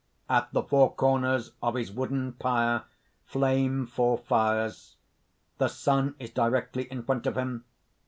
[0.35, 2.85] __At the four corners of his wooden pyre
[3.27, 4.95] flame four fires.
[5.59, 7.65] The sun is directly in front of him.